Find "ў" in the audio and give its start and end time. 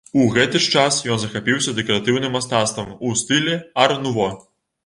3.07-3.23